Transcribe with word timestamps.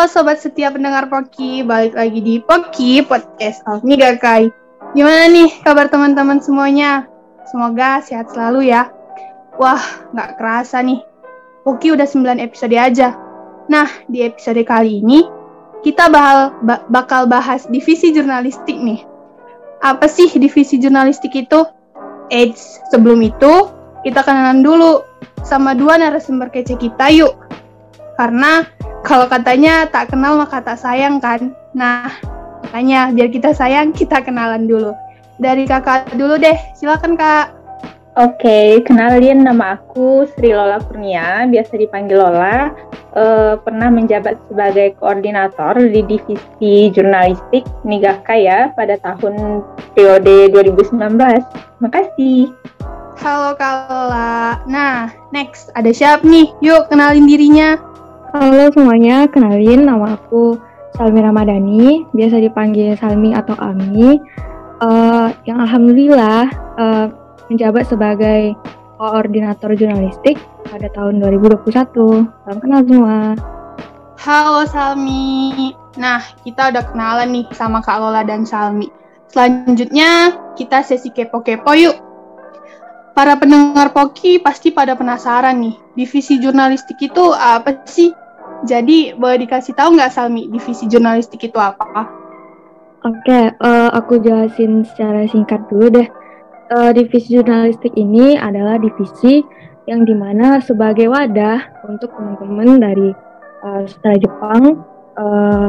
Halo 0.00 0.08
sobat 0.08 0.40
setia 0.40 0.72
pendengar 0.72 1.12
Poki, 1.12 1.60
balik 1.60 1.92
lagi 1.92 2.24
di 2.24 2.40
Poki 2.40 3.04
Podcast 3.04 3.60
Almi 3.68 4.00
Gakai. 4.00 4.48
Gimana 4.96 5.28
nih 5.28 5.60
kabar 5.60 5.92
teman-teman 5.92 6.40
semuanya? 6.40 7.04
Semoga 7.44 8.00
sehat 8.00 8.32
selalu 8.32 8.72
ya. 8.72 8.88
Wah, 9.60 10.08
nggak 10.16 10.40
kerasa 10.40 10.80
nih. 10.80 11.04
Poki 11.68 11.92
udah 11.92 12.08
9 12.08 12.40
episode 12.40 12.72
aja. 12.80 13.12
Nah, 13.68 13.92
di 14.08 14.24
episode 14.24 14.64
kali 14.64 15.04
ini 15.04 15.20
kita 15.84 16.08
bakal, 16.08 16.56
bakal 16.88 17.28
bahas 17.28 17.68
divisi 17.68 18.08
jurnalistik 18.08 18.80
nih. 18.80 19.04
Apa 19.84 20.08
sih 20.08 20.32
divisi 20.32 20.80
jurnalistik 20.80 21.36
itu? 21.36 21.60
Eits, 22.32 22.80
sebelum 22.88 23.20
itu 23.20 23.68
kita 24.00 24.24
kenalan 24.24 24.64
dulu 24.64 25.04
sama 25.44 25.76
dua 25.76 26.00
narasumber 26.00 26.48
kece 26.48 26.80
kita 26.80 27.12
yuk. 27.12 27.36
Karena 28.16 28.64
kalau 29.00 29.26
katanya 29.26 29.88
tak 29.88 30.12
kenal 30.12 30.36
maka 30.36 30.60
tak 30.60 30.80
sayang 30.80 31.20
kan. 31.20 31.52
Nah, 31.72 32.10
makanya 32.68 33.12
biar 33.12 33.28
kita 33.32 33.56
sayang 33.56 33.92
kita 33.98 34.20
kenalan 34.20 34.68
dulu. 34.68 34.92
Dari 35.40 35.64
kakak 35.64 36.12
dulu 36.20 36.36
deh, 36.36 36.56
silakan 36.76 37.16
kak. 37.16 37.56
Oke, 38.18 38.82
kenalin 38.84 39.46
nama 39.46 39.78
aku 39.78 40.28
Sri 40.34 40.52
Lola 40.52 40.82
Kurnia, 40.82 41.46
biasa 41.48 41.78
dipanggil 41.78 42.20
Lola. 42.20 42.74
Uh, 43.10 43.58
pernah 43.64 43.88
menjabat 43.90 44.38
sebagai 44.46 44.94
koordinator 45.00 45.74
di 45.78 46.04
divisi 46.04 46.94
jurnalistik 46.94 47.66
Nigaka 47.82 48.38
ya 48.38 48.70
pada 48.76 49.00
tahun 49.00 49.64
periode 49.94 50.52
2019. 50.52 51.16
Makasih. 51.80 52.52
Halo 53.22 53.56
Kak 53.56 53.88
Lola. 53.88 54.60
Nah, 54.68 55.08
next 55.32 55.72
ada 55.72 55.88
siapa 55.88 56.26
nih? 56.26 56.50
Yuk 56.60 56.90
kenalin 56.92 57.24
dirinya. 57.24 57.89
Halo 58.30 58.70
semuanya, 58.70 59.26
kenalin 59.26 59.90
nama 59.90 60.14
aku 60.14 60.54
Salmi 60.94 61.18
Ramadhani, 61.18 62.06
biasa 62.14 62.38
dipanggil 62.38 62.94
Salmi 62.94 63.34
atau 63.34 63.58
Ami, 63.58 64.22
uh, 64.78 65.34
yang 65.50 65.58
alhamdulillah 65.58 66.46
uh, 66.78 67.10
menjabat 67.50 67.90
sebagai 67.90 68.54
koordinator 69.02 69.74
jurnalistik 69.74 70.38
pada 70.70 70.86
tahun 70.94 71.18
2021. 71.18 72.30
Salam 72.46 72.58
kenal 72.62 72.80
semua. 72.86 73.34
Halo 74.22 74.62
Salmi. 74.62 75.74
Nah, 75.98 76.22
kita 76.46 76.70
udah 76.70 76.86
kenalan 76.86 77.34
nih 77.34 77.50
sama 77.50 77.82
Kak 77.82 77.98
Lola 77.98 78.22
dan 78.22 78.46
Salmi. 78.46 78.86
Selanjutnya, 79.26 80.38
kita 80.54 80.86
sesi 80.86 81.10
kepo-kepo 81.10 81.74
yuk. 81.74 82.09
Para 83.20 83.36
pendengar 83.36 83.92
Poki 83.92 84.40
pasti 84.40 84.72
pada 84.72 84.96
penasaran 84.96 85.60
nih, 85.60 85.76
divisi 85.92 86.40
jurnalistik 86.40 86.96
itu 87.04 87.36
apa 87.36 87.84
sih? 87.84 88.16
Jadi 88.64 89.12
boleh 89.12 89.44
dikasih 89.44 89.76
tahu 89.76 89.92
nggak 89.92 90.08
Salmi 90.08 90.48
divisi 90.48 90.88
jurnalistik 90.88 91.44
itu 91.44 91.60
apa? 91.60 91.84
Oke, 93.04 93.20
okay, 93.20 93.52
uh, 93.60 93.68
eh, 93.68 93.88
aku 93.92 94.24
jelasin 94.24 94.88
secara 94.88 95.28
singkat 95.28 95.60
dulu 95.68 96.00
deh. 96.00 96.08
Uh, 96.72 96.96
divisi 96.96 97.36
jurnalistik 97.36 97.92
ini 97.92 98.40
adalah 98.40 98.80
divisi 98.80 99.44
yang 99.84 100.08
di 100.08 100.16
mana 100.16 100.56
sebagai 100.64 101.12
wadah 101.12 101.60
untuk 101.92 102.16
teman-teman 102.16 102.80
dari 102.80 103.12
uh, 103.60 103.84
setelah 103.84 104.16
Jepang 104.16 104.80
uh, 105.20 105.68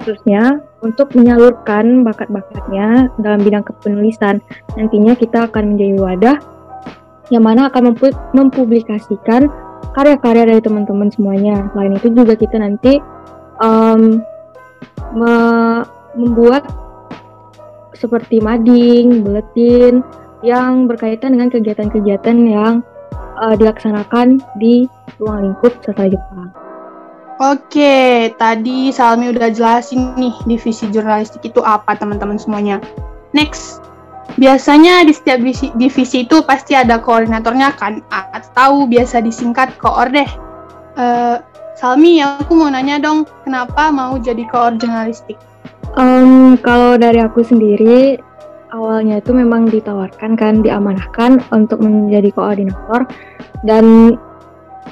khususnya 0.00 0.64
untuk 0.80 1.12
menyalurkan 1.12 2.08
bakat-bakatnya 2.08 3.12
dalam 3.20 3.44
bidang 3.44 3.68
kepenulisan. 3.68 4.40
Nantinya 4.80 5.12
kita 5.12 5.44
akan 5.44 5.76
menjadi 5.76 5.96
wadah 6.00 6.38
yang 7.30 7.46
mana 7.46 7.70
akan 7.70 7.94
mempublikasikan 8.34 9.46
karya-karya 9.94 10.44
dari 10.54 10.60
teman-teman 10.62 11.08
semuanya. 11.10 11.70
Selain 11.72 11.94
itu 11.96 12.08
juga 12.14 12.34
kita 12.34 12.58
nanti 12.58 12.98
um, 13.62 14.22
me 15.14 15.34
membuat 16.18 16.66
seperti 17.94 18.42
mading, 18.42 19.22
buletin 19.22 20.02
yang 20.42 20.90
berkaitan 20.90 21.36
dengan 21.38 21.52
kegiatan-kegiatan 21.52 22.36
yang 22.48 22.74
uh, 23.38 23.54
dilaksanakan 23.54 24.40
di 24.58 24.88
ruang 25.20 25.52
lingkup 25.52 25.76
sastra 25.84 26.10
Jepang. 26.10 26.50
Oke, 27.40 28.28
tadi 28.36 28.92
Salmi 28.92 29.32
udah 29.32 29.48
jelasin 29.48 30.12
nih 30.12 30.34
divisi 30.44 30.84
jurnalistik 30.92 31.40
itu 31.48 31.64
apa 31.64 31.96
teman-teman 31.96 32.36
semuanya. 32.36 32.84
Next, 33.32 33.80
Biasanya 34.38 35.02
di 35.02 35.12
setiap 35.16 35.42
divisi, 35.42 35.72
divisi 35.74 36.28
itu 36.28 36.44
pasti 36.46 36.78
ada 36.78 37.02
koordinatornya 37.02 37.74
kan, 37.74 38.04
atau 38.12 38.86
biasa 38.86 39.24
disingkat 39.24 39.74
koor 39.80 40.06
deh. 40.12 40.28
Uh, 40.94 41.42
Salmi, 41.80 42.20
aku 42.20 42.52
mau 42.54 42.68
nanya 42.68 43.00
dong, 43.00 43.24
kenapa 43.42 43.88
mau 43.88 44.20
jadi 44.20 44.44
koor 44.52 44.76
jurnalistik? 44.76 45.40
Um, 45.96 46.60
kalau 46.60 47.00
dari 47.00 47.18
aku 47.24 47.40
sendiri, 47.42 48.20
awalnya 48.70 49.18
itu 49.18 49.32
memang 49.32 49.66
ditawarkan 49.66 50.36
kan, 50.36 50.60
diamanahkan 50.60 51.40
untuk 51.50 51.82
menjadi 51.82 52.30
koordinator 52.36 53.08
dan 53.64 54.14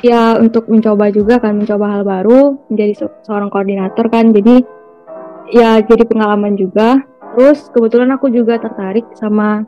ya 0.03 0.35
untuk 0.41 0.67
mencoba 0.67 1.13
juga 1.13 1.39
kan, 1.39 1.61
mencoba 1.61 1.87
hal 1.93 2.03
baru, 2.03 2.57
menjadi 2.73 3.07
seorang 3.23 3.53
koordinator 3.53 4.09
kan, 4.09 4.33
jadi 4.33 4.65
ya 5.53 5.81
jadi 5.85 6.05
pengalaman 6.09 6.57
juga 6.57 7.05
terus 7.39 7.71
kebetulan 7.71 8.11
aku 8.19 8.35
juga 8.35 8.59
tertarik 8.59 9.07
sama 9.15 9.63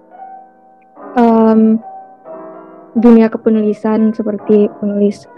um, 1.14 1.78
dunia 2.98 3.30
kepenulisan 3.30 4.10
seperti 4.10 4.66
menulis 4.82 5.30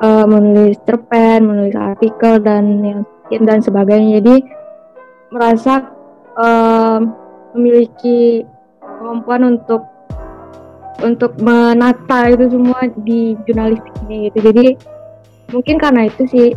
uh, 0.00 0.24
menulis 0.24 0.80
cerpen, 0.88 1.44
menulis 1.44 1.76
artikel 1.76 2.40
dan 2.40 2.80
yang 2.80 3.00
dan 3.44 3.60
sebagainya. 3.60 4.24
Jadi 4.24 4.48
merasa 5.28 5.92
um, 6.40 7.12
memiliki 7.52 8.48
kemampuan 8.80 9.60
untuk 9.60 9.84
untuk 11.04 11.36
menata 11.44 12.32
itu 12.32 12.48
semua 12.48 12.88
di 13.04 13.36
jurnalistik 13.44 13.92
ini 14.08 14.32
gitu. 14.32 14.38
Jadi 14.40 14.66
mungkin 15.52 15.76
karena 15.76 16.08
itu 16.08 16.24
sih 16.32 16.48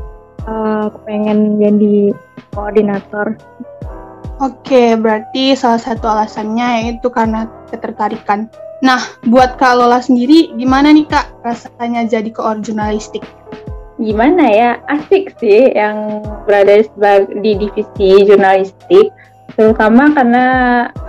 uh, 0.47 0.87
aku 0.87 1.03
pengen 1.03 1.59
jadi 1.59 2.15
koordinator 2.55 3.35
Oke, 4.37 4.93
berarti 4.93 5.57
salah 5.57 5.81
satu 5.81 6.05
alasannya 6.05 6.85
yaitu 6.85 7.09
karena 7.09 7.49
ketertarikan. 7.73 8.45
Nah, 8.85 9.01
buat 9.25 9.57
Kak 9.57 9.73
Lola 9.73 9.97
sendiri, 9.97 10.53
gimana 10.53 10.93
nih 10.93 11.09
Kak 11.09 11.41
rasanya 11.41 12.05
jadi 12.05 12.29
koor 12.29 12.61
jurnalistik? 12.61 13.25
Gimana 13.97 14.45
ya, 14.45 14.71
asik 14.93 15.33
sih 15.41 15.73
yang 15.73 16.21
berada 16.45 16.85
di 17.41 17.51
divisi 17.57 18.29
jurnalistik, 18.29 19.09
terutama 19.57 20.13
karena 20.13 20.45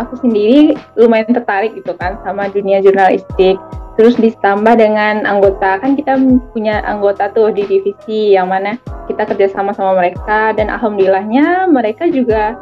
aku 0.00 0.24
sendiri 0.24 0.72
lumayan 0.96 1.28
tertarik 1.28 1.76
gitu 1.76 1.92
kan 2.00 2.16
sama 2.24 2.48
dunia 2.48 2.80
jurnalistik. 2.80 3.60
Terus 4.00 4.16
ditambah 4.16 4.80
dengan 4.80 5.28
anggota, 5.28 5.76
kan 5.84 6.00
kita 6.00 6.16
punya 6.56 6.80
anggota 6.88 7.28
tuh 7.36 7.52
di 7.52 7.68
divisi 7.68 8.32
yang 8.32 8.48
mana 8.48 8.80
kita 9.04 9.28
kerja 9.28 9.52
sama 9.52 9.76
sama 9.76 10.00
mereka 10.00 10.56
dan 10.56 10.72
alhamdulillahnya 10.72 11.68
mereka 11.68 12.08
juga 12.08 12.56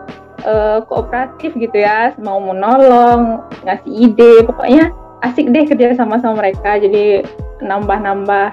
uh, 0.45 0.85
kooperatif 0.85 1.55
gitu 1.57 1.77
ya, 1.81 2.13
mau 2.21 2.43
menolong, 2.43 3.47
ngasih 3.65 3.93
ide, 3.93 4.33
pokoknya 4.45 4.93
asik 5.25 5.49
deh 5.55 5.65
kerja 5.65 5.97
sama 5.97 6.21
sama 6.21 6.45
mereka. 6.45 6.77
Jadi 6.77 7.25
nambah-nambah 7.65 8.53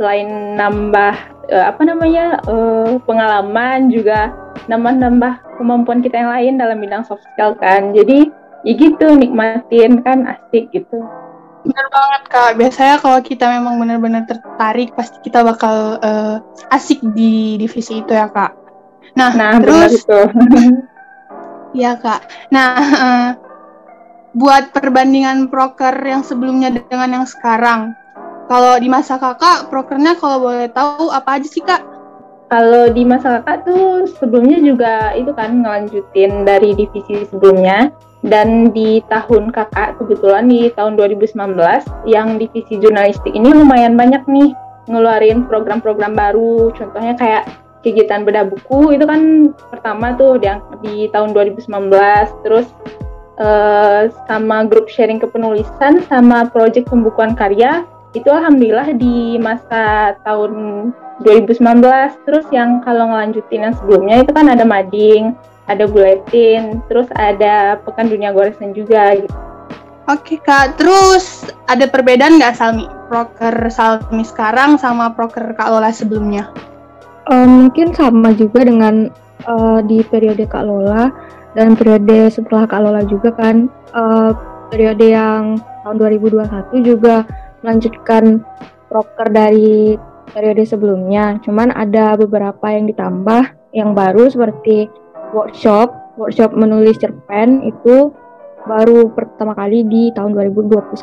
selain 0.00 0.56
nambah 0.56 1.14
uh, 1.52 1.64
apa 1.68 1.82
namanya 1.84 2.40
uh, 2.48 2.96
pengalaman 3.04 3.92
juga 3.92 4.32
nambah-nambah 4.70 5.60
kemampuan 5.60 6.00
kita 6.00 6.22
yang 6.22 6.32
lain 6.32 6.54
dalam 6.56 6.78
bidang 6.80 7.04
soft 7.04 7.24
skill 7.34 7.52
kan. 7.58 7.92
Jadi 7.92 8.30
ya 8.62 8.72
gitu 8.78 9.18
nikmatin 9.18 10.00
kan 10.06 10.24
asik 10.26 10.70
gitu. 10.70 11.02
Benar 11.62 11.86
banget 11.94 12.22
kak. 12.26 12.50
Biasanya 12.58 12.96
kalau 12.98 13.20
kita 13.22 13.46
memang 13.46 13.78
benar-benar 13.78 14.26
tertarik, 14.26 14.90
pasti 14.98 15.22
kita 15.22 15.46
bakal 15.46 15.98
uh, 16.02 16.42
asik 16.74 16.98
di 17.14 17.54
divisi 17.58 18.02
itu 18.02 18.10
ya 18.10 18.26
kak. 18.26 18.54
Nah, 19.14 19.30
nah 19.36 19.60
terus 19.62 20.02
Iya 21.72 21.96
kak. 22.00 22.20
Nah, 22.52 22.76
buat 24.40 24.72
perbandingan 24.72 25.48
proker 25.48 25.92
yang 26.04 26.24
sebelumnya 26.24 26.72
dengan 26.72 27.20
yang 27.20 27.26
sekarang, 27.28 27.92
kalau 28.48 28.76
di 28.76 28.88
masa 28.88 29.16
kakak, 29.16 29.72
prokernya 29.72 30.16
kalau 30.20 30.44
boleh 30.44 30.68
tahu 30.72 31.08
apa 31.08 31.40
aja 31.40 31.48
sih 31.48 31.64
kak? 31.64 31.80
Kalau 32.52 32.92
di 32.92 33.00
masa 33.08 33.40
kakak 33.40 33.64
tuh 33.64 34.04
sebelumnya 34.20 34.60
juga 34.60 35.16
itu 35.16 35.32
kan 35.32 35.64
ngelanjutin 35.64 36.44
dari 36.44 36.76
divisi 36.76 37.24
sebelumnya 37.24 37.88
dan 38.22 38.70
di 38.70 39.00
tahun 39.08 39.50
kakak 39.50 39.98
kebetulan 39.98 40.46
di 40.46 40.68
tahun 40.76 40.94
2019 40.94 41.32
yang 42.06 42.38
divisi 42.38 42.78
jurnalistik 42.78 43.34
ini 43.34 43.50
lumayan 43.50 43.98
banyak 43.98 44.22
nih 44.30 44.54
ngeluarin 44.86 45.46
program-program 45.46 46.14
baru 46.14 46.70
contohnya 46.74 47.14
kayak 47.18 47.48
kegiatan 47.82 48.22
bedah 48.22 48.46
buku 48.46 48.94
itu 48.94 49.04
kan 49.04 49.52
pertama 49.70 50.14
tuh 50.14 50.38
di, 50.38 50.48
di 50.82 50.94
tahun 51.10 51.34
2019 51.34 51.66
terus 52.46 52.70
uh, 53.42 54.08
sama 54.30 54.64
grup 54.66 54.86
sharing 54.86 55.18
kepenulisan 55.18 56.02
sama 56.06 56.46
proyek 56.48 56.86
pembukuan 56.86 57.34
karya 57.34 57.82
itu 58.12 58.28
alhamdulillah 58.28 58.94
di 58.94 59.36
masa 59.40 60.14
tahun 60.22 60.90
2019 61.26 61.58
terus 62.24 62.46
yang 62.54 62.80
kalau 62.84 63.10
ngelanjutin 63.10 63.68
yang 63.70 63.74
sebelumnya 63.76 64.22
itu 64.22 64.30
kan 64.32 64.46
ada 64.46 64.62
mading 64.62 65.34
ada 65.66 65.86
buletin 65.86 66.82
terus 66.86 67.06
ada 67.16 67.78
pekan 67.82 68.10
dunia 68.10 68.34
goresan 68.34 68.74
juga 68.74 69.16
gitu 69.16 69.34
Oke 70.10 70.34
kak, 70.42 70.82
terus 70.82 71.46
ada 71.70 71.86
perbedaan 71.86 72.34
nggak 72.34 72.58
Salmi? 72.58 72.90
Proker 73.06 73.70
Salmi 73.70 74.26
sekarang 74.26 74.74
sama 74.74 75.14
proker 75.14 75.54
Kak 75.54 75.70
Lola 75.70 75.94
sebelumnya? 75.94 76.50
Um, 77.30 77.70
mungkin 77.70 77.94
sama 77.94 78.34
juga 78.34 78.66
dengan 78.66 79.06
uh, 79.46 79.78
di 79.84 80.02
periode 80.02 80.42
Kak 80.46 80.66
Lola 80.66 81.12
dan 81.54 81.78
periode 81.78 82.32
setelah 82.32 82.66
Kak 82.66 82.82
Lola 82.82 83.02
juga 83.06 83.30
kan. 83.30 83.70
Uh, 83.94 84.34
periode 84.72 85.04
yang 85.04 85.60
tahun 85.84 86.00
2021 86.00 86.80
juga 86.80 87.28
melanjutkan 87.60 88.40
proker 88.88 89.28
dari 89.28 90.00
periode 90.32 90.64
sebelumnya. 90.64 91.36
Cuman 91.44 91.70
ada 91.76 92.16
beberapa 92.16 92.72
yang 92.72 92.88
ditambah 92.88 93.52
yang 93.76 93.92
baru 93.92 94.32
seperti 94.32 94.88
workshop, 95.36 95.92
workshop 96.16 96.56
menulis 96.56 96.96
cerpen 96.96 97.68
itu 97.68 98.10
baru 98.64 99.10
pertama 99.12 99.52
kali 99.52 99.84
di 99.84 100.08
tahun 100.16 100.32
2021. 100.34 100.96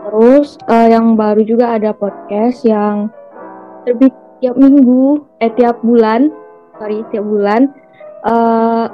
Terus 0.00 0.56
uh, 0.68 0.88
yang 0.88 1.14
baru 1.16 1.44
juga 1.44 1.76
ada 1.76 1.96
podcast 1.96 2.64
yang 2.64 3.08
terbit 3.84 4.12
tiap 4.40 4.56
minggu, 4.56 5.24
eh 5.44 5.52
tiap 5.54 5.80
bulan, 5.84 6.32
sorry 6.80 7.04
tiap 7.12 7.24
bulan. 7.24 7.70
Uh, 8.20 8.88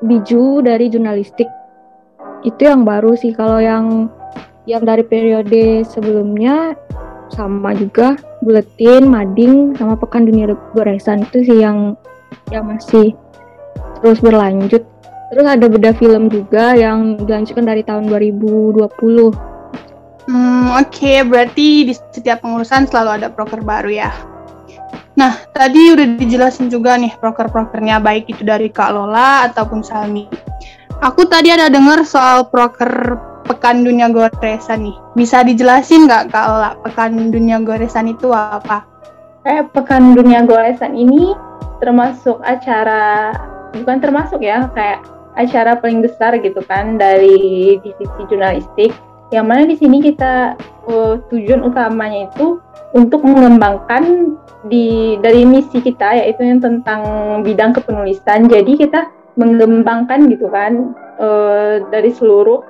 biju 0.00 0.64
dari 0.64 0.88
jurnalistik 0.88 1.44
itu 2.46 2.62
yang 2.64 2.86
baru 2.86 3.18
sih 3.18 3.34
kalau 3.34 3.58
yang 3.60 4.08
yang 4.64 4.86
dari 4.86 5.04
periode 5.04 5.84
sebelumnya 5.84 6.72
sama 7.34 7.76
juga 7.76 8.16
buletin, 8.40 9.04
mading, 9.10 9.76
sama 9.76 9.98
pekan 9.98 10.24
dunia 10.24 10.56
goresan 10.72 11.26
itu 11.28 11.44
sih 11.44 11.58
yang 11.60 11.98
yang 12.48 12.64
masih 12.64 13.12
terus 14.00 14.22
berlanjut 14.24 14.86
Terus 15.28 15.44
ada 15.44 15.66
beda 15.68 15.92
film 15.92 16.32
juga 16.32 16.72
yang 16.72 17.20
dilanjutkan 17.20 17.68
dari 17.68 17.84
tahun 17.84 18.08
2020. 18.08 18.88
Hmm, 20.26 20.74
oke, 20.74 20.90
okay. 20.90 21.22
berarti 21.22 21.86
di 21.88 21.94
setiap 21.94 22.42
pengurusan 22.42 22.90
selalu 22.90 23.22
ada 23.22 23.28
proker 23.30 23.62
baru 23.62 23.88
ya. 23.92 24.10
Nah, 25.18 25.34
tadi 25.50 25.90
udah 25.90 26.14
dijelasin 26.14 26.70
juga 26.70 26.94
nih 26.94 27.10
proker-prokernya 27.18 27.98
baik 27.98 28.30
itu 28.30 28.46
dari 28.46 28.70
Kak 28.70 28.94
Lola 28.94 29.50
ataupun 29.50 29.82
Salmi. 29.82 30.30
Aku 31.02 31.26
tadi 31.26 31.50
ada 31.50 31.66
dengar 31.66 32.06
soal 32.06 32.46
proker 32.46 33.18
Pekan 33.46 33.82
Dunia 33.82 34.06
Goresan 34.12 34.86
nih. 34.86 34.96
Bisa 35.18 35.42
dijelasin 35.42 36.06
nggak 36.06 36.30
Kak 36.30 36.46
Lola, 36.46 36.70
Pekan 36.86 37.34
Dunia 37.34 37.58
Goresan 37.58 38.06
itu 38.14 38.30
apa? 38.30 38.86
Eh, 39.42 39.66
Pekan 39.74 40.14
Dunia 40.14 40.46
Goresan 40.46 40.94
ini 40.94 41.34
termasuk 41.82 42.38
acara, 42.46 43.34
bukan 43.74 43.98
termasuk 43.98 44.38
ya, 44.38 44.70
kayak 44.70 45.02
acara 45.34 45.78
paling 45.78 46.02
besar 46.02 46.34
gitu 46.38 46.62
kan 46.66 46.98
dari 46.98 47.78
divisi 47.82 48.22
jurnalistik 48.26 48.90
yang 49.28 49.46
mana 49.48 49.68
di 49.68 49.76
sini 49.76 50.00
kita 50.00 50.56
uh, 50.88 51.20
tujuan 51.28 51.64
utamanya 51.64 52.32
itu 52.32 52.60
untuk 52.96 53.20
mengembangkan 53.20 54.34
di 54.66 55.16
dari 55.20 55.44
misi 55.44 55.78
kita 55.84 56.16
yaitu 56.18 56.42
yang 56.42 56.58
tentang 56.58 57.02
bidang 57.44 57.76
kepenulisan 57.76 58.48
jadi 58.48 58.72
kita 58.74 59.12
mengembangkan 59.36 60.26
gitu 60.32 60.48
kan 60.50 60.96
uh, 61.20 61.84
dari 61.92 62.10
seluruh 62.10 62.64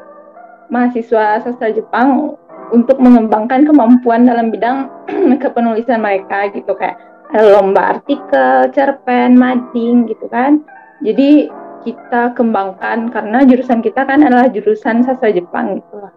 mahasiswa 0.69 1.41
sastra 1.41 1.73
Jepang 1.73 2.37
untuk 2.69 3.01
mengembangkan 3.01 3.65
kemampuan 3.65 4.29
dalam 4.29 4.53
bidang 4.53 4.93
kepenulisan 5.43 6.05
mereka 6.05 6.53
gitu 6.53 6.77
kayak 6.77 7.01
lomba 7.33 7.97
artikel, 7.97 8.73
cerpen, 8.73 9.37
mading 9.37 10.09
gitu 10.09 10.29
kan. 10.33 10.65
Jadi 11.05 11.49
kita 11.85 12.33
kembangkan 12.35 13.13
karena 13.13 13.45
jurusan 13.45 13.85
kita 13.85 14.05
kan 14.05 14.25
adalah 14.25 14.49
jurusan 14.49 15.05
sastra 15.05 15.33
Jepang 15.33 15.81
gitu 15.81 15.97
lah. 16.01 16.13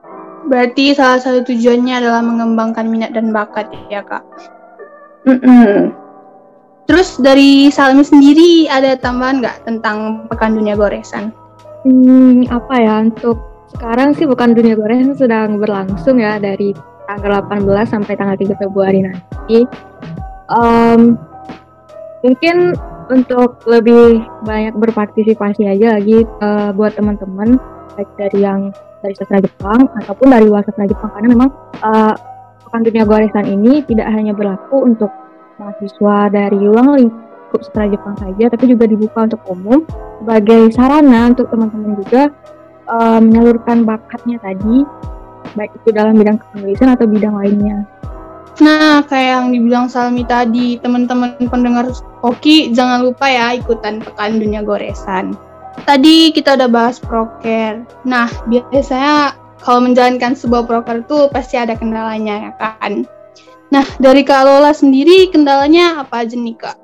Berarti 0.52 0.92
salah 0.92 1.24
satu 1.24 1.48
tujuannya 1.48 2.04
adalah 2.04 2.20
mengembangkan 2.20 2.92
minat 2.92 3.16
dan 3.16 3.32
bakat 3.32 3.72
ya 3.88 4.04
kak. 4.04 4.20
Mm 5.24 5.40
-mm. 5.40 5.72
Terus 6.92 7.16
dari 7.24 7.72
Salmi 7.72 8.04
sendiri 8.04 8.68
ada 8.68 9.00
tambahan 9.00 9.40
nggak 9.40 9.64
tentang 9.64 10.28
Pekan 10.28 10.60
Dunia 10.60 10.76
Goresan? 10.76 11.32
Hmm, 11.88 12.44
apa 12.52 12.76
ya 12.76 13.08
untuk 13.08 13.40
sekarang 13.72 14.12
sih 14.12 14.28
Pekan 14.28 14.52
Dunia 14.52 14.76
Goresan 14.76 15.16
sedang 15.16 15.56
berlangsung 15.56 16.20
ya 16.20 16.36
dari 16.36 16.76
tanggal 17.08 17.48
18 17.48 17.64
sampai 17.88 18.20
tanggal 18.20 18.36
3 18.36 18.60
Februari 18.60 19.08
nanti. 19.08 19.64
Um, 20.52 21.16
mungkin 22.28 22.76
untuk 23.08 23.64
lebih 23.64 24.28
banyak 24.44 24.76
berpartisipasi 24.76 25.72
aja 25.72 25.96
lagi 25.96 26.28
uh, 26.44 26.76
buat 26.76 27.00
teman-teman 27.00 27.56
baik 27.96 28.12
dari 28.20 28.44
yang 28.44 28.76
dari 29.02 29.14
sastra 29.18 29.42
Jepang 29.42 29.90
ataupun 30.02 30.28
dari 30.30 30.46
luar 30.46 30.62
sastra 30.66 30.86
Jepang 30.86 31.10
karena 31.14 31.28
memang 31.34 31.50
uh, 31.82 32.14
pekan 32.66 32.82
dunia 32.86 33.04
goresan 33.04 33.46
ini 33.50 33.82
tidak 33.86 34.08
hanya 34.14 34.32
berlaku 34.32 34.86
untuk 34.86 35.12
mahasiswa 35.58 36.18
dari 36.30 36.58
ruang 36.58 36.90
lingkup 36.98 37.62
sastra 37.66 37.90
Jepang 37.90 38.16
saja 38.18 38.50
tapi 38.54 38.70
juga 38.70 38.86
dibuka 38.86 39.26
untuk 39.26 39.42
umum 39.50 39.84
sebagai 40.22 40.70
sarana 40.72 41.34
untuk 41.34 41.50
teman-teman 41.50 41.98
juga 42.06 42.30
uh, 42.88 43.20
menyalurkan 43.20 43.84
bakatnya 43.84 44.38
tadi 44.40 44.86
baik 45.58 45.72
itu 45.84 45.90
dalam 45.92 46.16
bidang 46.16 46.38
kepenulisan 46.40 46.94
atau 46.96 47.06
bidang 47.10 47.36
lainnya. 47.36 47.84
Nah, 48.60 49.02
kayak 49.08 49.42
yang 49.42 49.48
dibilang 49.56 49.88
Salmi 49.88 50.28
tadi, 50.28 50.76
teman-teman 50.78 51.40
pendengar 51.48 51.88
Oki, 52.22 52.76
jangan 52.76 53.02
lupa 53.02 53.26
ya 53.26 53.56
ikutan 53.56 54.04
pekan 54.04 54.38
dunia 54.38 54.62
goresan. 54.62 55.34
Tadi 55.88 56.36
kita 56.36 56.60
udah 56.60 56.70
bahas 56.70 56.98
proker. 57.00 57.84
Nah, 58.04 58.28
biasanya 58.48 59.36
kalau 59.64 59.88
menjalankan 59.88 60.36
sebuah 60.36 60.68
proker 60.68 61.04
itu 61.06 61.32
pasti 61.32 61.56
ada 61.56 61.78
kendalanya 61.78 62.50
ya 62.50 62.52
kan. 62.60 63.08
Nah, 63.72 63.86
dari 64.04 64.28
Kak 64.28 64.44
Lola 64.44 64.76
sendiri 64.76 65.32
kendalanya 65.32 66.04
apa 66.04 66.28
aja 66.28 66.36
nih 66.36 66.58
Kak? 66.60 66.78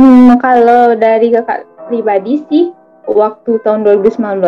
Hmm, 0.00 0.40
kalau 0.40 0.96
dari 0.96 1.28
kakak 1.28 1.68
pribadi 1.92 2.40
sih, 2.48 2.72
waktu 3.04 3.60
tahun 3.60 3.84
2019 3.84 4.40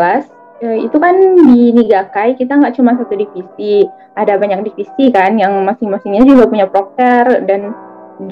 Eh, 0.65 0.87
itu 0.87 0.97
kan 0.97 1.13
di 1.51 1.77
Nigakai 1.77 2.41
kita 2.41 2.57
nggak 2.57 2.79
cuma 2.81 2.97
satu 2.97 3.19
divisi, 3.19 3.85
ada 4.17 4.41
banyak 4.41 4.65
divisi 4.65 5.13
kan 5.13 5.37
yang 5.37 5.61
masing-masingnya 5.67 6.25
juga 6.25 6.49
punya 6.49 6.67
proker 6.71 7.43
dan 7.45 7.75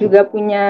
juga 0.01 0.25
punya 0.25 0.65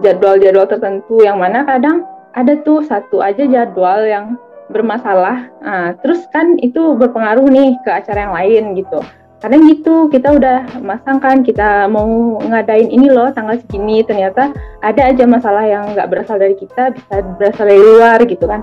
jadwal-jadwal 0.00 0.66
tertentu 0.66 1.22
yang 1.22 1.38
mana 1.38 1.62
kadang 1.62 2.02
ada 2.34 2.58
tuh 2.62 2.86
satu 2.86 3.18
aja 3.22 3.46
jadwal 3.46 4.06
yang 4.06 4.38
bermasalah. 4.70 5.50
Nah, 5.60 5.98
terus 5.98 6.22
kan 6.30 6.54
itu 6.62 6.94
berpengaruh 6.94 7.46
nih 7.50 7.74
ke 7.82 7.90
acara 7.90 8.30
yang 8.30 8.34
lain 8.34 8.64
gitu. 8.78 9.02
Kadang 9.40 9.64
gitu 9.72 10.12
kita 10.12 10.36
udah 10.36 10.68
masang 10.84 11.16
kan 11.16 11.40
kita 11.40 11.88
mau 11.88 12.36
ngadain 12.44 12.92
ini 12.92 13.08
loh 13.08 13.32
tanggal 13.32 13.56
segini 13.56 14.04
ternyata 14.04 14.52
ada 14.84 15.08
aja 15.08 15.24
masalah 15.24 15.64
yang 15.64 15.96
nggak 15.96 16.12
berasal 16.12 16.36
dari 16.36 16.54
kita 16.60 16.92
bisa 16.92 17.24
berasal 17.40 17.66
dari 17.66 17.80
luar 17.80 18.20
gitu 18.28 18.44
kan. 18.44 18.60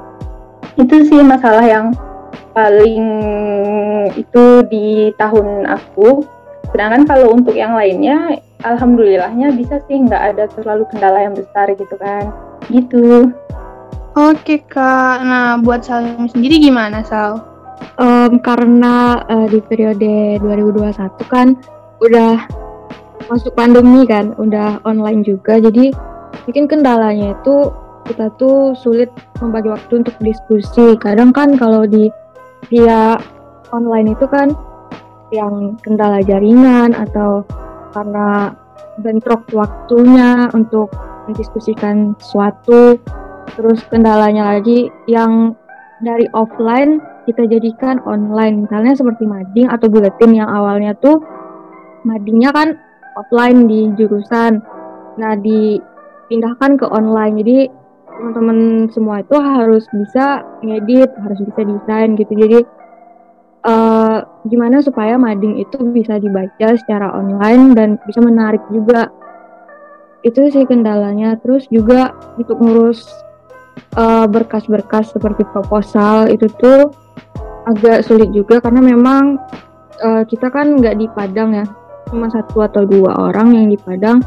Itu 0.77 1.01
sih 1.09 1.19
masalah 1.25 1.65
yang 1.65 1.97
paling 2.53 3.05
itu 4.17 4.45
di 4.69 5.13
tahun 5.17 5.65
aku 5.65 6.25
sedangkan 6.73 7.05
kalau 7.09 7.33
untuk 7.33 7.53
yang 7.53 7.73
lainnya 7.77 8.37
alhamdulillahnya 8.65 9.53
bisa 9.53 9.81
sih 9.85 9.97
nggak 10.01 10.23
ada 10.33 10.45
terlalu 10.51 10.83
kendala 10.89 11.25
yang 11.25 11.35
besar 11.37 11.69
gitu 11.73 11.95
kan 12.01 12.33
gitu 12.67 13.31
oke 14.17 14.55
kak. 14.65 15.17
Nah 15.21 15.61
buat 15.61 15.85
Salim 15.85 16.25
sendiri 16.25 16.57
gimana 16.57 17.05
Sal? 17.05 17.37
Um, 18.01 18.41
karena 18.41 19.21
uh, 19.29 19.45
di 19.45 19.61
periode 19.61 20.41
2021 20.41 20.97
kan 21.29 21.53
udah 22.01 22.41
masuk 23.29 23.53
pandemi 23.53 24.05
kan 24.09 24.33
udah 24.41 24.81
online 24.81 25.21
juga. 25.21 25.61
Jadi 25.61 25.93
mungkin 26.49 26.65
kendalanya 26.65 27.37
itu 27.37 27.69
kita 28.09 28.33
tuh 28.41 28.73
sulit 28.73 29.13
membagi 29.37 29.69
waktu 29.69 30.01
untuk 30.01 30.15
diskusi. 30.25 30.97
Kadang 30.97 31.29
kan 31.29 31.53
kalau 31.53 31.85
di 31.85 32.09
via 32.73 33.21
online 33.69 34.17
itu 34.17 34.25
kan 34.25 34.57
yang 35.29 35.75
kendala 35.83 36.23
jaringan 36.23 36.95
atau 36.95 37.43
karena 37.91 38.55
bentrok 39.03 39.43
waktunya 39.53 40.47
untuk 40.55 40.89
mendiskusikan 41.27 42.15
sesuatu 42.17 42.95
terus 43.55 43.79
kendalanya 43.87 44.57
lagi 44.57 44.91
yang 45.07 45.55
dari 46.01 46.29
offline 46.33 47.01
kita 47.25 47.43
jadikan 47.49 47.99
online. 48.05 48.65
Misalnya 48.65 48.95
seperti 48.95 49.27
mading 49.27 49.67
atau 49.67 49.87
buletin 49.91 50.31
yang 50.33 50.49
awalnya 50.49 50.95
tuh 50.97 51.21
madingnya 52.07 52.53
kan 52.53 52.77
offline 53.19 53.67
di 53.67 53.91
jurusan. 53.97 54.63
Nah 55.19 55.33
dipindahkan 55.35 56.79
ke 56.79 56.85
online. 56.87 57.35
Jadi 57.41 57.59
teman-teman 58.17 58.89
semua 58.89 59.21
itu 59.21 59.35
harus 59.37 59.85
bisa 59.93 60.41
ngedit, 60.63 61.11
harus 61.21 61.39
bisa 61.43 61.61
desain 61.65 62.15
gitu. 62.15 62.33
Jadi 62.33 62.59
uh, 63.67 64.23
gimana 64.47 64.79
supaya 64.79 65.19
mading 65.19 65.59
itu 65.61 65.77
bisa 65.91 66.17
dibaca 66.17 66.77
secara 66.79 67.11
online 67.13 67.75
dan 67.75 67.89
bisa 68.07 68.23
menarik 68.23 68.63
juga. 68.71 69.09
Itu 70.23 70.47
sih 70.47 70.63
kendalanya. 70.63 71.35
Terus 71.43 71.67
juga 71.67 72.15
untuk 72.39 72.57
ngurus 72.61 73.26
eh, 73.77 74.25
berkas-berkas 74.29 75.13
seperti 75.13 75.45
proposal 75.49 76.29
itu 76.29 76.49
tuh 76.57 76.91
agak 77.67 78.07
sulit 78.07 78.31
juga 78.31 78.63
karena 78.63 78.79
memang 78.79 79.35
uh, 79.99 80.23
kita 80.23 80.47
kan 80.47 80.79
nggak 80.79 80.97
di 80.97 81.07
Padang 81.11 81.51
ya. 81.51 81.65
Cuma 82.07 82.31
satu 82.31 82.63
atau 82.63 82.87
dua 82.87 83.11
orang 83.19 83.53
yang 83.53 83.67
di 83.67 83.75
Padang. 83.75 84.23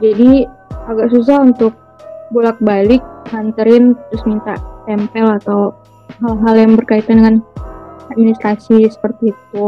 Jadi 0.00 0.48
agak 0.88 1.12
susah 1.12 1.44
untuk 1.44 1.76
bolak-balik 2.32 3.04
nganterin 3.28 3.92
terus 4.08 4.24
minta 4.24 4.56
tempel 4.88 5.28
atau 5.36 5.76
hal-hal 6.24 6.54
yang 6.56 6.72
berkaitan 6.80 7.20
dengan 7.20 7.36
administrasi 8.16 8.88
seperti 8.88 9.36
itu. 9.36 9.64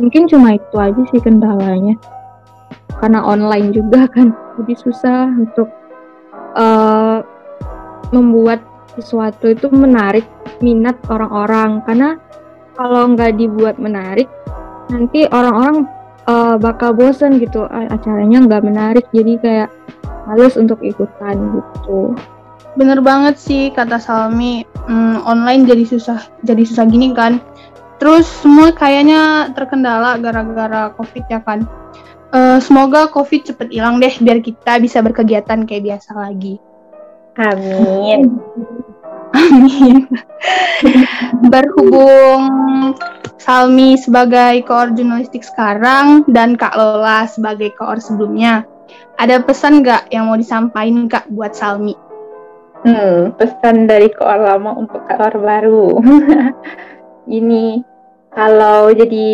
Mungkin 0.00 0.26
cuma 0.32 0.56
itu 0.56 0.76
aja 0.80 1.02
sih 1.12 1.20
kendalanya. 1.20 2.00
Karena 2.96 3.20
online 3.20 3.76
juga 3.76 4.08
kan 4.08 4.32
jadi 4.56 4.74
susah 4.80 5.28
untuk 5.36 5.68
uh, 6.56 7.20
membuat 8.10 8.60
sesuatu 8.94 9.50
itu 9.50 9.70
menarik 9.70 10.26
minat 10.62 10.98
orang-orang. 11.10 11.82
Karena 11.86 12.18
kalau 12.74 13.14
nggak 13.14 13.38
dibuat 13.38 13.76
menarik 13.78 14.26
nanti 14.90 15.26
orang-orang 15.30 15.86
uh, 16.26 16.56
bakal 16.58 16.94
bosen 16.94 17.38
gitu. 17.42 17.66
Acaranya 17.70 18.44
nggak 18.44 18.64
menarik 18.64 19.04
jadi 19.10 19.32
kayak 19.40 19.68
males 20.26 20.54
untuk 20.58 20.80
ikutan 20.80 21.36
gitu. 21.60 22.14
Bener 22.74 22.98
banget 23.00 23.38
sih 23.38 23.70
kata 23.70 24.02
Salmi. 24.02 24.66
Hmm, 24.84 25.24
online 25.24 25.64
jadi 25.64 25.84
susah 25.86 26.20
jadi 26.42 26.62
susah 26.66 26.84
gini 26.90 27.14
kan. 27.14 27.40
Terus 28.02 28.26
semua 28.26 28.74
kayaknya 28.74 29.54
terkendala 29.54 30.18
gara-gara 30.18 30.92
covid 30.98 31.24
ya 31.30 31.40
kan. 31.40 31.64
Uh, 32.34 32.58
semoga 32.58 33.06
covid 33.14 33.46
cepet 33.46 33.70
hilang 33.70 34.02
deh 34.02 34.10
biar 34.18 34.42
kita 34.42 34.82
bisa 34.82 34.98
berkegiatan 34.98 35.62
kayak 35.70 35.86
biasa 35.86 36.18
lagi 36.18 36.58
amin 37.38 38.20
amin 39.34 39.96
berhubung 41.52 42.42
Salmi 43.44 44.00
sebagai 44.00 44.64
koor 44.64 44.96
jurnalistik 44.96 45.44
sekarang 45.44 46.24
dan 46.32 46.56
Kak 46.56 46.80
Lola 46.80 47.28
sebagai 47.28 47.76
koor 47.76 48.00
sebelumnya 48.00 48.64
ada 49.14 49.38
pesan 49.42 49.84
nggak 49.84 50.10
yang 50.10 50.26
mau 50.26 50.38
disampaikan 50.38 51.06
Kak 51.06 51.30
buat 51.30 51.54
Salmi? 51.54 51.94
Hmm, 52.84 53.32
pesan 53.38 53.88
dari 53.88 54.12
koor 54.12 54.40
lama 54.44 54.76
untuk 54.76 55.06
koor 55.08 55.34
baru. 55.40 56.02
Ini 57.38 57.80
kalau 58.34 58.90
jadi 58.90 59.30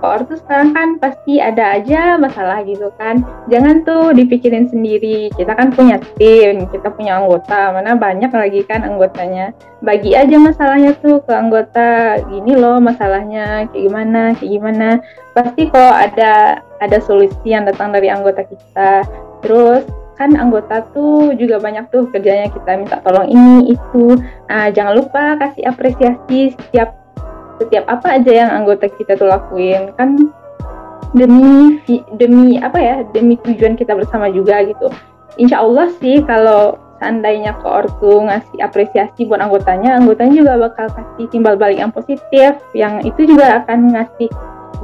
koor 0.00 0.24
tuh 0.24 0.40
sekarang 0.40 0.72
kan 0.72 0.88
pasti 0.96 1.36
ada 1.36 1.76
aja 1.76 2.16
masalah 2.16 2.64
gitu 2.64 2.88
kan. 2.96 3.20
Jangan 3.52 3.84
tuh 3.84 4.16
dipikirin 4.16 4.72
sendiri. 4.72 5.28
Kita 5.36 5.52
kan 5.52 5.68
punya 5.68 6.00
tim, 6.16 6.64
kita 6.72 6.88
punya 6.96 7.20
anggota. 7.20 7.76
Mana 7.76 7.92
banyak 7.92 8.32
lagi 8.32 8.64
kan 8.64 8.88
anggotanya. 8.88 9.52
Bagi 9.84 10.16
aja 10.16 10.40
masalahnya 10.40 10.96
tuh 10.96 11.20
ke 11.28 11.32
anggota. 11.36 12.24
Gini 12.24 12.56
loh 12.56 12.80
masalahnya, 12.80 13.68
kayak 13.68 13.84
gimana, 13.84 14.32
kayak 14.40 14.50
gimana. 14.56 14.88
Pasti 15.36 15.68
kok 15.68 15.94
ada 15.94 16.64
ada 16.80 16.98
solusi 17.04 17.52
yang 17.52 17.68
datang 17.68 17.92
dari 17.92 18.08
anggota 18.08 18.48
kita. 18.48 19.04
Terus 19.44 19.84
kan 20.18 20.34
anggota 20.34 20.82
tuh 20.90 21.30
juga 21.38 21.62
banyak 21.62 21.94
tuh 21.94 22.10
kerjanya 22.10 22.50
kita 22.50 22.74
minta 22.74 22.98
tolong 23.06 23.30
ini 23.30 23.76
itu. 23.76 24.18
Nah, 24.50 24.66
jangan 24.74 24.98
lupa 24.98 25.38
kasih 25.38 25.62
apresiasi 25.70 26.58
setiap 26.58 26.97
setiap 27.58 27.84
apa 27.90 28.18
aja 28.18 28.32
yang 28.46 28.50
anggota 28.54 28.86
kita 28.88 29.18
tuh 29.18 29.28
lakuin 29.28 29.92
kan 29.98 30.16
demi 31.16 31.80
demi 32.16 32.60
apa 32.60 32.78
ya 32.78 32.96
demi 33.12 33.36
tujuan 33.42 33.74
kita 33.74 33.96
bersama 33.96 34.28
juga 34.30 34.62
gitu. 34.64 34.88
Insya 35.38 35.62
Allah 35.62 35.90
sih 36.00 36.22
kalau 36.24 36.78
seandainya 36.98 37.54
koor 37.62 37.86
tuh 38.02 38.26
ngasih 38.26 38.58
apresiasi 38.58 39.22
buat 39.24 39.38
anggotanya 39.38 40.02
anggotanya 40.02 40.34
juga 40.34 40.52
bakal 40.68 40.86
kasih 40.90 41.26
timbal 41.30 41.54
balik 41.54 41.78
yang 41.78 41.94
positif 41.94 42.58
yang 42.74 43.00
itu 43.06 43.22
juga 43.22 43.62
akan 43.62 43.94
ngasih 43.94 44.28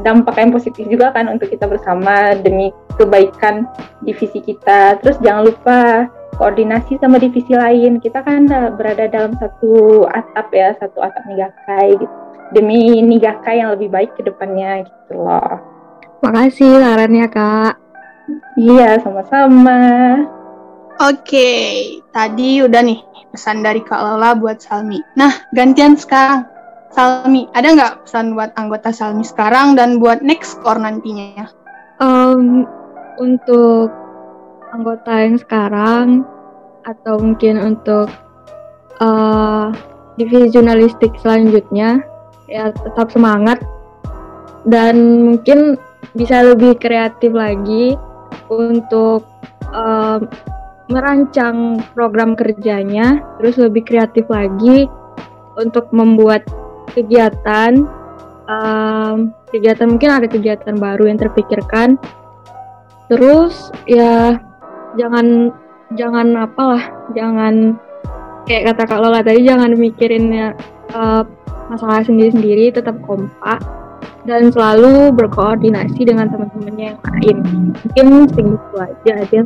dampak 0.03 0.35
yang 0.39 0.51
positif 0.51 0.87
juga 0.91 1.15
kan 1.15 1.31
untuk 1.31 1.51
kita 1.51 1.71
bersama 1.71 2.35
demi 2.39 2.75
kebaikan 2.99 3.67
divisi 4.03 4.43
kita. 4.43 4.99
Terus 5.03 5.19
jangan 5.23 5.43
lupa 5.51 6.11
koordinasi 6.37 6.99
sama 6.99 7.17
divisi 7.23 7.55
lain 7.55 8.03
kita 8.03 8.21
kan 8.23 8.51
berada 8.79 9.07
dalam 9.09 9.35
satu 9.39 10.05
atap 10.11 10.51
ya 10.53 10.75
satu 10.79 11.01
atap 11.01 11.23
negakai 11.27 11.97
gitu 11.99 12.15
demi 12.53 13.03
Nigaka 13.03 13.51
yang 13.51 13.75
lebih 13.75 13.91
baik 13.91 14.15
ke 14.15 14.23
depannya 14.23 14.87
gitu 14.87 15.19
loh. 15.19 15.59
Makasih 16.23 16.81
sarannya 16.81 17.27
kak. 17.29 17.75
Iya 18.57 19.03
sama-sama. 19.03 19.81
Oke, 21.03 21.51
tadi 22.15 22.63
udah 22.63 22.81
nih 22.81 23.03
pesan 23.35 23.67
dari 23.67 23.83
Kak 23.83 23.99
Lola 23.99 24.39
buat 24.39 24.63
Salmi. 24.63 25.03
Nah, 25.19 25.35
gantian 25.51 25.99
sekarang. 25.99 26.47
Salmi, 26.95 27.51
ada 27.51 27.75
nggak 27.75 28.07
pesan 28.07 28.39
buat 28.39 28.55
anggota 28.55 28.95
Salmi 28.95 29.27
sekarang 29.27 29.75
dan 29.75 29.99
buat 29.99 30.23
next 30.23 30.63
core 30.63 30.79
nantinya? 30.79 31.51
Um, 31.99 32.63
untuk 33.19 33.91
anggota 34.75 35.13
yang 35.23 35.39
sekarang 35.39 36.07
atau 36.83 37.17
mungkin 37.23 37.63
untuk 37.63 38.11
uh, 38.99 39.71
divisi 40.19 40.51
jurnalistik 40.51 41.15
selanjutnya 41.23 42.03
ya 42.51 42.75
tetap 42.75 43.15
semangat. 43.15 43.63
Dan 44.67 45.25
mungkin 45.29 45.79
bisa 46.17 46.43
lebih 46.43 46.81
kreatif 46.81 47.31
lagi 47.31 47.95
untuk 48.51 49.23
um, 49.71 50.27
merancang 50.89 51.81
program 51.97 52.37
kerjanya 52.37 53.25
terus 53.41 53.57
lebih 53.57 53.89
kreatif 53.89 54.29
lagi 54.29 54.85
untuk 55.57 55.89
membuat 55.97 56.45
kegiatan 56.93 57.89
um, 58.49 59.33
kegiatan 59.49 59.89
mungkin 59.89 60.11
ada 60.13 60.29
kegiatan 60.29 60.77
baru 60.77 61.09
yang 61.09 61.21
terpikirkan. 61.21 61.97
Terus 63.09 63.69
ya 63.85 64.41
jangan 64.97 65.51
jangan 65.95 66.27
apalah 66.39 66.83
jangan 67.13 67.77
kayak 68.49 68.75
kata 68.75 68.83
Kak 68.89 69.01
Lola 69.01 69.21
tadi 69.25 69.45
jangan 69.45 69.73
mikirin 69.77 70.33
uh, 70.93 71.23
masalah 71.69 72.05
sendiri-sendiri 72.05 72.75
tetap 72.75 72.97
kompak 73.05 73.61
dan 74.25 74.49
selalu 74.53 75.13
berkoordinasi 75.13 76.09
dengan 76.09 76.33
teman-temannya 76.33 76.97
yang 76.97 77.01
lain. 77.01 77.37
Mungkin 77.77 78.07
segitu 78.33 78.75
aja 78.81 79.13
aja. 79.21 79.41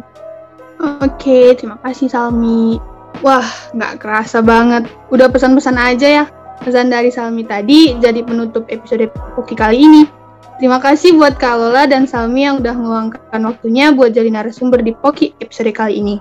Oke, 1.02 1.58
terima 1.58 1.78
kasih 1.82 2.06
Salmi. 2.06 2.78
Wah, 3.22 3.46
nggak 3.74 3.98
kerasa 3.98 4.38
banget. 4.38 4.86
Udah 5.10 5.26
pesan-pesan 5.26 5.74
aja 5.74 6.22
ya. 6.22 6.24
Pesan 6.62 6.90
dari 6.90 7.10
Salmi 7.10 7.42
tadi 7.42 7.98
jadi 7.98 8.22
penutup 8.22 8.66
episode 8.70 9.10
Poki 9.34 9.58
kali 9.58 9.82
ini. 9.82 10.02
Terima 10.58 10.82
kasih 10.82 11.14
buat 11.14 11.38
Kak 11.38 11.54
Lola 11.54 11.86
dan 11.86 12.10
Salmi 12.10 12.42
yang 12.42 12.58
udah 12.58 12.74
meluangkan 12.74 13.40
waktunya 13.46 13.94
buat 13.94 14.10
jadi 14.10 14.26
narasumber 14.26 14.82
di 14.82 14.90
Poki 14.90 15.30
episode 15.38 15.70
kali 15.70 16.02
ini. 16.02 16.18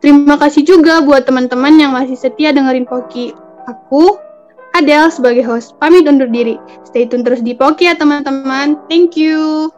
Terima 0.00 0.40
kasih 0.40 0.64
juga 0.64 1.04
buat 1.04 1.28
teman-teman 1.28 1.76
yang 1.76 1.92
masih 1.92 2.16
setia 2.16 2.56
dengerin 2.56 2.88
Poki. 2.88 3.36
Aku, 3.68 4.16
Adele 4.72 5.12
sebagai 5.12 5.44
host 5.44 5.76
pamit 5.76 6.08
undur 6.08 6.28
diri. 6.32 6.56
Stay 6.88 7.04
tune 7.04 7.20
terus 7.20 7.44
di 7.44 7.52
Poki 7.52 7.84
ya 7.84 7.92
teman-teman. 8.00 8.80
Thank 8.88 9.20
you. 9.20 9.68